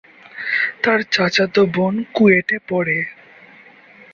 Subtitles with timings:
[0.83, 2.97] তার চাচাতো বোন কুয়েটে পড়ে।